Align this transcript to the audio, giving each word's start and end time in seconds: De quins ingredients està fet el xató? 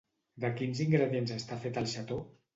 De 0.45 0.49
quins 0.61 0.81
ingredients 0.85 1.35
està 1.37 1.61
fet 1.67 1.79
el 1.85 1.93
xató? 1.95 2.21